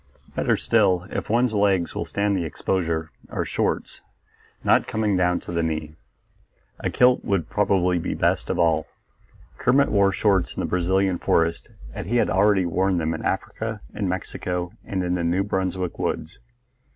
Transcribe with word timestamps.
Better 0.35 0.57
still, 0.57 1.05
if 1.11 1.29
one's 1.29 1.53
legs 1.53 1.93
will 1.93 2.05
stand 2.05 2.35
the 2.35 2.43
exposure, 2.43 3.11
are 3.29 3.45
shorts, 3.45 4.01
not 4.63 4.87
coming 4.87 5.15
down 5.15 5.39
to 5.41 5.51
the 5.51 5.61
knee. 5.61 5.95
A 6.79 6.89
kilt 6.89 7.23
would 7.23 7.51
probably 7.51 7.99
be 7.99 8.15
best 8.15 8.49
of 8.49 8.57
all. 8.57 8.87
Kermit 9.59 9.89
wore 9.91 10.11
shorts 10.11 10.55
in 10.55 10.59
the 10.59 10.65
Brazilian 10.65 11.19
forest, 11.19 11.69
as 11.93 12.07
he 12.07 12.15
had 12.15 12.31
already 12.31 12.65
worn 12.65 12.97
them 12.97 13.13
in 13.13 13.21
Africa, 13.21 13.81
in 13.93 14.09
Mexico, 14.09 14.71
and 14.83 15.03
in 15.03 15.13
the 15.13 15.23
New 15.23 15.43
Brunswick 15.43 15.99
woods. 15.99 16.39